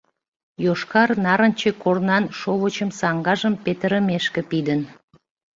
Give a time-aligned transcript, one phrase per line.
[0.65, 4.81] Йошкар-нарынче корнан шовычым саҥгажым петырымешке пидын.